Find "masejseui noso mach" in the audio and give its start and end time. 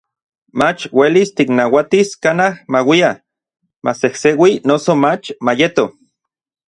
3.85-5.25